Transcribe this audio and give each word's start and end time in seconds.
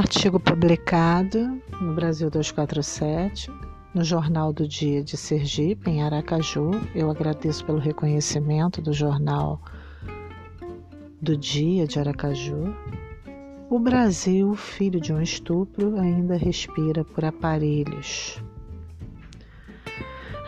Artigo 0.00 0.40
publicado 0.40 1.60
no 1.78 1.92
Brasil 1.94 2.30
247, 2.30 3.52
no 3.94 4.02
Jornal 4.02 4.50
do 4.50 4.66
Dia 4.66 5.04
de 5.04 5.14
Sergipe, 5.14 5.90
em 5.90 6.02
Aracaju. 6.02 6.70
Eu 6.94 7.10
agradeço 7.10 7.62
pelo 7.66 7.78
reconhecimento 7.78 8.80
do 8.80 8.94
Jornal 8.94 9.60
do 11.20 11.36
Dia 11.36 11.86
de 11.86 11.98
Aracaju. 11.98 12.74
O 13.68 13.78
Brasil, 13.78 14.54
filho 14.54 14.98
de 14.98 15.12
um 15.12 15.20
estupro, 15.20 16.00
ainda 16.00 16.34
respira 16.34 17.04
por 17.04 17.22
aparelhos. 17.22 18.42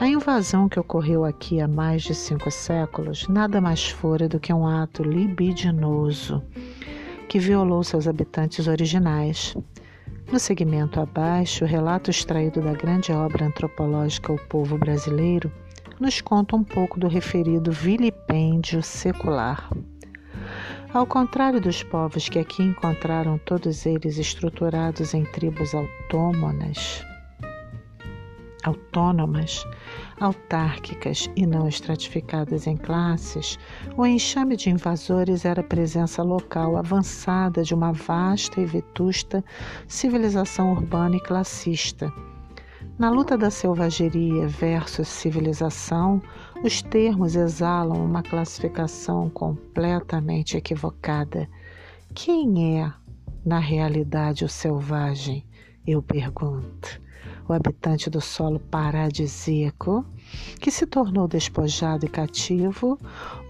A 0.00 0.09
invasão 0.09 0.66
que 0.66 0.80
ocorreu 0.80 1.27
aqui 1.27 1.61
há 1.61 1.69
mais 1.69 2.03
de 2.03 2.14
cinco 2.14 2.50
séculos 2.50 3.28
nada 3.28 3.61
mais 3.61 3.87
fora 3.87 4.27
do 4.27 4.41
que 4.41 4.50
um 4.50 4.66
ato 4.66 5.03
libidinoso 5.03 6.42
que 7.32 7.38
violou 7.38 7.82
seus 7.82 8.06
habitantes 8.06 8.68
originais. 8.68 9.56
No 10.30 10.38
segmento 10.38 11.00
abaixo, 11.00 11.64
o 11.64 11.66
relato 11.66 12.10
extraído 12.10 12.60
da 12.60 12.74
grande 12.74 13.10
obra 13.10 13.46
antropológica 13.46 14.34
O 14.34 14.48
Povo 14.48 14.77
Brasileiro 14.77 15.50
nos 15.98 16.20
conta 16.20 16.55
um 16.55 16.62
pouco 16.62 17.00
do 17.00 17.08
referido 17.08 17.72
vilipêndio 17.72 18.82
secular. 18.82 19.70
Ao 20.92 21.06
contrário 21.06 21.58
dos 21.58 21.82
povos 21.82 22.28
que 22.28 22.38
aqui 22.38 22.62
encontraram 22.62 23.38
todos 23.38 23.86
eles 23.86 24.19
estruturados 24.19 25.14
em 25.14 25.24
tribos 25.24 25.74
autônomas, 25.74 27.02
autônomas, 28.62 29.66
autárquicas 30.21 31.29
e 31.37 31.47
não 31.47 31.69
estratificadas 31.69 32.66
em 32.66 32.77
classes, 32.77 33.59
o 33.97 34.06
enxame 34.06 34.56
de 34.56 34.70
invasores 34.70 35.45
era 35.45 35.61
a 35.61 35.64
presença 35.64 36.23
local 36.23 36.77
avançada 36.77 37.62
de 37.62 37.75
uma 37.75 37.92
vasta 37.92 38.61
e 38.61 38.64
vetusta 38.64 39.45
civilização 39.86 40.73
urbana 40.73 41.17
e 41.17 41.20
classista. 41.20 42.12
Na 42.98 43.11
luta 43.11 43.36
da 43.36 43.51
selvageria 43.51 44.47
versus 44.47 45.08
civilização, 45.08 46.23
os 46.62 46.83
termos 46.83 47.34
exalam 47.34 48.05
uma 48.05 48.23
classificação 48.23 49.29
completamente 49.31 50.56
equivocada. 50.56 51.48
Quem 52.14 52.81
é, 52.81 52.92
na 53.45 53.58
realidade, 53.58 54.45
o 54.45 54.48
selvagem? 54.48 55.45
Eu 55.84 56.01
pergunto 56.01 57.01
o 57.53 57.55
habitante 57.55 58.08
do 58.08 58.20
solo 58.20 58.58
paradisíaco, 58.58 60.05
que 60.58 60.70
se 60.70 60.86
tornou 60.86 61.28
despojado 61.28 62.06
e 62.06 62.08
cativo, 62.08 62.98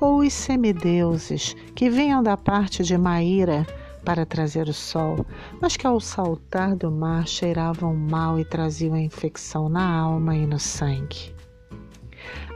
ou 0.00 0.18
os 0.18 0.32
semideuses 0.32 1.54
que 1.74 1.88
vinham 1.88 2.22
da 2.22 2.36
parte 2.36 2.82
de 2.82 2.98
Maíra 2.98 3.64
para 4.04 4.26
trazer 4.26 4.68
o 4.68 4.72
sol, 4.72 5.24
mas 5.60 5.76
que 5.76 5.86
ao 5.86 6.00
saltar 6.00 6.74
do 6.74 6.90
mar 6.90 7.26
cheiravam 7.28 7.94
mal 7.94 8.40
e 8.40 8.44
traziam 8.44 8.94
a 8.94 9.00
infecção 9.00 9.68
na 9.68 9.88
alma 9.88 10.34
e 10.34 10.44
no 10.44 10.58
sangue. 10.58 11.32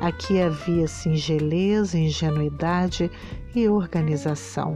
Aqui 0.00 0.42
havia 0.42 0.88
singeleza, 0.88 1.96
ingenuidade 1.96 3.10
e 3.54 3.68
organização. 3.68 4.74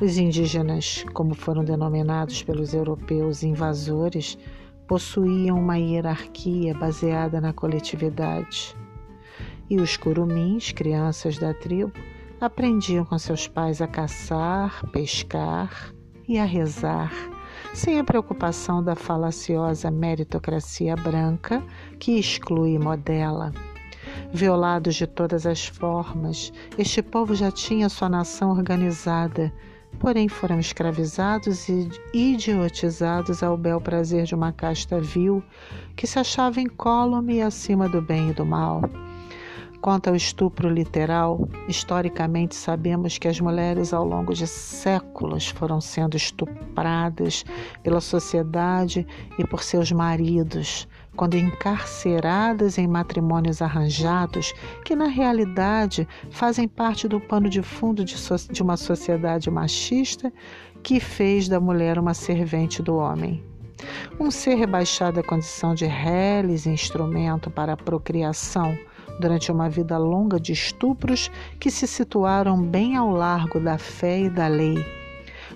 Os 0.00 0.16
indígenas, 0.16 1.04
como 1.12 1.34
foram 1.34 1.64
denominados 1.64 2.42
pelos 2.44 2.72
europeus 2.72 3.42
invasores, 3.42 4.38
possuíam 4.88 5.60
uma 5.60 5.76
hierarquia 5.76 6.74
baseada 6.74 7.40
na 7.40 7.52
coletividade. 7.52 8.74
E 9.68 9.76
os 9.76 9.98
curumins, 9.98 10.72
crianças 10.72 11.36
da 11.36 11.52
tribo, 11.52 11.92
aprendiam 12.40 13.04
com 13.04 13.18
seus 13.18 13.46
pais 13.46 13.82
a 13.82 13.86
caçar, 13.86 14.84
pescar 14.90 15.92
e 16.26 16.38
a 16.38 16.44
rezar, 16.44 17.12
sem 17.74 17.98
a 17.98 18.04
preocupação 18.04 18.82
da 18.82 18.94
falaciosa 18.94 19.90
meritocracia 19.90 20.96
branca 20.96 21.62
que 21.98 22.18
exclui 22.18 22.72
e 22.72 22.78
modela. 22.78 23.52
Violados 24.32 24.94
de 24.94 25.06
todas 25.06 25.46
as 25.46 25.66
formas, 25.66 26.52
este 26.78 27.02
povo 27.02 27.34
já 27.34 27.50
tinha 27.50 27.88
sua 27.88 28.08
nação 28.08 28.50
organizada 28.50 29.52
porém 29.98 30.28
foram 30.28 30.60
escravizados 30.60 31.68
e 31.68 31.88
idiotizados 32.12 33.42
ao 33.42 33.56
bel 33.56 33.80
prazer 33.80 34.24
de 34.24 34.34
uma 34.34 34.52
casta 34.52 35.00
vil 35.00 35.42
que 35.96 36.06
se 36.06 36.18
achava 36.18 36.60
incólume 36.60 37.42
acima 37.42 37.88
do 37.88 38.00
bem 38.00 38.30
e 38.30 38.32
do 38.32 38.44
mal. 38.44 38.82
Quanto 39.80 40.08
ao 40.08 40.16
estupro 40.16 40.68
literal, 40.68 41.48
historicamente 41.68 42.56
sabemos 42.56 43.16
que 43.16 43.28
as 43.28 43.38
mulheres 43.38 43.92
ao 43.92 44.04
longo 44.04 44.34
de 44.34 44.44
séculos 44.44 45.48
foram 45.48 45.80
sendo 45.80 46.16
estupradas 46.16 47.44
pela 47.80 48.00
sociedade 48.00 49.06
e 49.38 49.46
por 49.46 49.62
seus 49.62 49.92
maridos, 49.92 50.88
quando 51.14 51.36
encarceradas 51.36 52.76
em 52.76 52.88
matrimônios 52.88 53.62
arranjados, 53.62 54.52
que 54.84 54.96
na 54.96 55.06
realidade 55.06 56.08
fazem 56.28 56.66
parte 56.66 57.06
do 57.06 57.20
pano 57.20 57.48
de 57.48 57.62
fundo 57.62 58.04
de, 58.04 58.18
so 58.18 58.34
de 58.50 58.62
uma 58.62 58.76
sociedade 58.76 59.48
machista 59.48 60.32
que 60.82 60.98
fez 60.98 61.48
da 61.48 61.60
mulher 61.60 62.00
uma 62.00 62.14
servente 62.14 62.82
do 62.82 62.96
homem. 62.96 63.44
Um 64.18 64.28
ser 64.28 64.56
rebaixado 64.56 65.20
à 65.20 65.22
condição 65.22 65.72
de 65.72 65.86
reles 65.86 66.66
instrumento 66.66 67.48
para 67.48 67.74
a 67.74 67.76
procriação 67.76 68.76
durante 69.18 69.50
uma 69.50 69.68
vida 69.68 69.98
longa 69.98 70.38
de 70.38 70.52
estupros 70.52 71.30
que 71.58 71.70
se 71.70 71.86
situaram 71.86 72.62
bem 72.62 72.96
ao 72.96 73.10
largo 73.10 73.60
da 73.60 73.78
fé 73.78 74.20
e 74.20 74.30
da 74.30 74.46
lei 74.46 74.76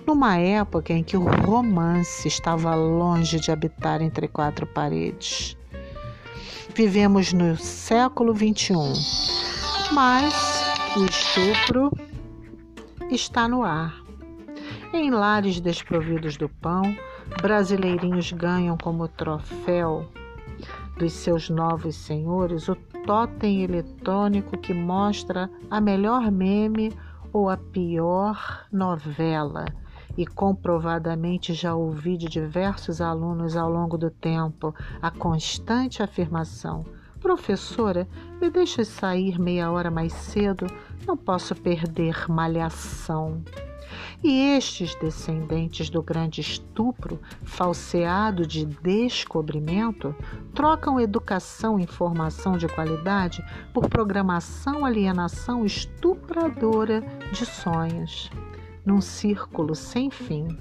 numa 0.05 0.37
época 0.37 0.93
em 0.93 1.03
que 1.03 1.15
o 1.15 1.23
romance 1.23 2.27
estava 2.27 2.75
longe 2.75 3.39
de 3.39 3.51
habitar 3.51 4.01
entre 4.01 4.27
quatro 4.27 4.65
paredes. 4.65 5.57
Vivemos 6.75 7.31
no 7.33 7.55
século 7.55 8.35
XXI, 8.35 8.73
mas 9.91 10.63
o 10.97 11.05
estupro 11.05 11.91
está 13.11 13.47
no 13.47 13.63
ar. 13.63 14.01
Em 14.93 15.09
lares 15.09 15.59
desprovidos 15.59 16.37
do 16.37 16.49
pão, 16.49 16.95
brasileirinhos 17.41 18.31
ganham 18.31 18.77
como 18.77 19.07
troféu 19.07 20.07
dos 20.97 21.13
seus 21.13 21.49
novos 21.49 21.95
senhores 21.95 22.67
o 22.69 22.75
totem 23.05 23.63
eletrônico 23.63 24.57
que 24.57 24.73
mostra 24.73 25.49
a 25.69 25.81
melhor 25.81 26.31
meme 26.31 26.93
ou 27.31 27.49
a 27.49 27.57
pior 27.57 28.65
novela. 28.71 29.65
E 30.15 30.27
comprovadamente 30.27 31.53
já 31.53 31.73
ouvi 31.73 32.15
de 32.15 32.27
diversos 32.27 33.01
alunos 33.01 33.57
ao 33.57 33.69
longo 33.69 33.97
do 33.97 34.11
tempo 34.11 34.73
a 35.01 35.09
constante 35.09 36.03
afirmação: 36.03 36.85
Professora, 37.23 38.05
me 38.41 38.49
deixe 38.49 38.83
sair 38.83 39.39
meia 39.39 39.71
hora 39.71 39.89
mais 39.89 40.11
cedo, 40.11 40.67
não 41.07 41.15
posso 41.15 41.55
perder 41.55 42.29
malhação. 42.29 43.41
E 44.21 44.57
estes 44.57 44.93
descendentes 44.95 45.89
do 45.89 46.03
grande 46.03 46.41
estupro, 46.41 47.21
falseado 47.45 48.45
de 48.45 48.65
descobrimento, 48.65 50.13
trocam 50.53 50.99
educação 50.99 51.79
e 51.79 51.83
informação 51.83 52.57
de 52.57 52.67
qualidade 52.67 53.41
por 53.73 53.87
programação, 53.87 54.85
alienação 54.85 55.65
estupradora 55.65 57.01
de 57.31 57.45
sonhos 57.45 58.29
num 58.85 58.99
círculo 58.99 59.73
sem 59.75 60.11
fim, 60.11 60.57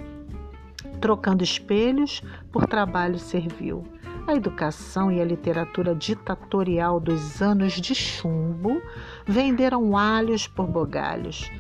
trocando 1.01 1.43
espelhos 1.43 2.23
por 2.53 2.67
trabalho 2.67 3.19
servil. 3.19 3.83
A 4.25 4.35
educação 4.35 5.11
e 5.11 5.21
a 5.21 5.25
literatura 5.25 5.95
ditatorial 5.97 7.01
dos 7.01 7.43
anos 7.43 7.73
de 7.73 7.93
chumbo 7.93 8.81
venderam 9.27 9.97
alhos 9.97 10.47
por 10.47 10.67
bogalhos, 10.67 11.51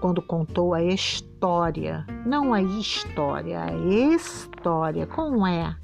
quando 0.00 0.22
contou 0.22 0.72
a 0.72 0.82
história, 0.82 2.06
não 2.24 2.54
a 2.54 2.62
história, 2.62 3.64
a 3.64 3.72
história, 4.14 5.04
com 5.04 5.44
é, 5.44 5.74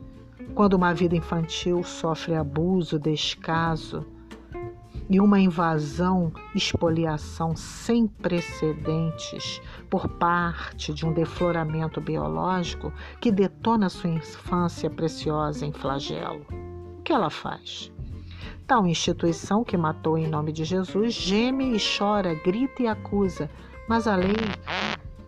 Quando 0.54 0.74
uma 0.74 0.94
vida 0.94 1.16
infantil 1.16 1.82
sofre 1.82 2.36
abuso, 2.36 2.96
descaso, 2.98 4.06
e 5.08 5.20
uma 5.20 5.38
invasão, 5.38 6.32
expoliação 6.54 7.54
sem 7.54 8.06
precedentes 8.06 9.60
por 9.88 10.08
parte 10.08 10.92
de 10.92 11.06
um 11.06 11.12
defloramento 11.12 12.00
biológico 12.00 12.92
que 13.20 13.30
detona 13.30 13.88
sua 13.88 14.10
infância 14.10 14.90
preciosa 14.90 15.64
em 15.64 15.72
flagelo. 15.72 16.44
O 16.98 17.02
que 17.02 17.12
ela 17.12 17.30
faz? 17.30 17.92
Tal 18.66 18.86
instituição 18.86 19.62
que 19.62 19.76
matou 19.76 20.18
em 20.18 20.26
nome 20.26 20.52
de 20.52 20.64
Jesus 20.64 21.14
geme 21.14 21.76
e 21.76 21.78
chora, 21.78 22.34
grita 22.34 22.82
e 22.82 22.88
acusa, 22.88 23.48
mas 23.88 24.08
a 24.08 24.16
lei 24.16 24.34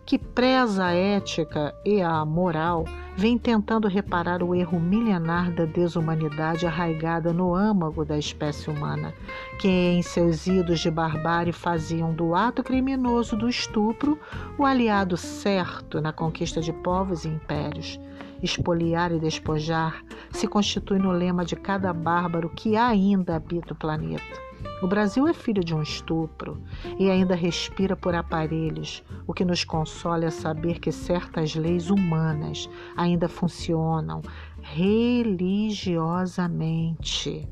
que 0.09 0.17
preza 0.17 0.85
a 0.85 0.91
ética 0.91 1.71
e 1.85 2.01
a 2.01 2.25
moral, 2.25 2.83
vem 3.15 3.37
tentando 3.37 3.87
reparar 3.87 4.41
o 4.41 4.55
erro 4.55 4.79
milenar 4.79 5.51
da 5.51 5.65
desumanidade 5.65 6.65
arraigada 6.65 7.31
no 7.31 7.53
âmago 7.53 8.03
da 8.03 8.17
espécie 8.17 8.71
humana, 8.71 9.13
que 9.59 9.67
em 9.67 10.01
seus 10.01 10.47
idos 10.47 10.79
de 10.79 10.89
barbárie 10.89 11.53
faziam 11.53 12.11
do 12.11 12.33
ato 12.33 12.63
criminoso 12.63 13.37
do 13.37 13.47
estupro 13.47 14.17
o 14.57 14.65
aliado 14.65 15.15
certo 15.15 16.01
na 16.01 16.11
conquista 16.11 16.59
de 16.59 16.73
povos 16.73 17.23
e 17.23 17.27
impérios. 17.27 17.99
Espoliar 18.41 19.11
e 19.11 19.19
despojar 19.19 20.03
se 20.31 20.47
constitui 20.47 20.97
no 20.97 21.11
lema 21.11 21.45
de 21.45 21.55
cada 21.55 21.93
bárbaro 21.93 22.49
que 22.49 22.75
ainda 22.75 23.35
habita 23.35 23.73
o 23.73 23.77
planeta. 23.77 24.48
O 24.81 24.87
Brasil 24.87 25.27
é 25.27 25.33
filho 25.33 25.61
de 25.61 25.75
um 25.75 25.81
estupro 25.81 26.63
e 26.97 27.09
ainda 27.09 27.35
respira 27.35 27.97
por 27.97 28.15
aparelhos. 28.15 29.03
O 29.27 29.33
que 29.33 29.43
nos 29.43 29.65
consola 29.65 30.23
é 30.25 30.29
saber 30.29 30.79
que 30.79 30.89
certas 30.89 31.53
leis 31.53 31.89
humanas 31.89 32.69
ainda 32.95 33.27
funcionam 33.27 34.21
religiosamente. 34.61 37.45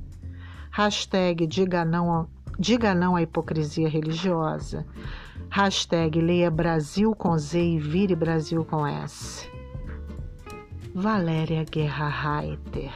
Hashtag 0.71 1.45
diga 1.45 1.83
não, 1.83 2.29
diga 2.57 2.95
não 2.95 3.18
à 3.18 3.21
hipocrisia 3.21 3.89
religiosa. 3.89 4.88
Hashtag 5.50 6.21
leia 6.21 6.50
Brasil 6.50 7.13
com 7.13 7.38
Z 7.38 7.62
e 7.62 7.77
vire 7.77 8.15
Brasil 8.15 8.63
com 8.63 8.88
S. 8.88 9.51
Valéria 10.95 11.65
Guerra 11.65 12.07
Reiter 12.07 12.94